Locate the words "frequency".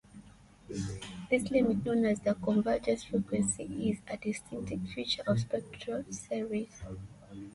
3.03-3.91